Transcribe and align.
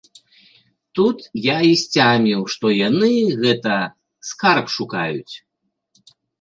Тут 0.99 1.17
я 1.43 1.57
і 1.67 1.73
сцяміў, 1.83 2.41
што 2.55 2.65
яны, 2.87 3.11
гэта, 3.45 3.77
скарб 4.33 4.65
шукаюць. 4.81 5.33